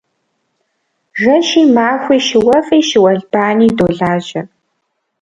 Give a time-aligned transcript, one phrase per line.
[1.19, 4.41] Жэщи махуи щыуэфӏи щыуэлбани долажьэ.